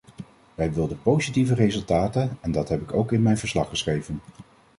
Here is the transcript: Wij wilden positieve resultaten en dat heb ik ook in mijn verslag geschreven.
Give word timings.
Wij 0.55 0.73
wilden 0.73 1.01
positieve 1.01 1.53
resultaten 1.53 2.37
en 2.41 2.51
dat 2.51 2.69
heb 2.69 2.81
ik 2.81 2.93
ook 2.93 3.11
in 3.11 3.21
mijn 3.21 3.37
verslag 3.37 3.69
geschreven. 3.69 4.19